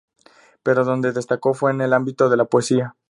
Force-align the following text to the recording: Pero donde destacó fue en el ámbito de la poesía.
Pero 0.63 0.83
donde 0.83 1.11
destacó 1.11 1.53
fue 1.53 1.69
en 1.69 1.81
el 1.81 1.93
ámbito 1.93 2.27
de 2.27 2.37
la 2.37 2.45
poesía. 2.45 2.95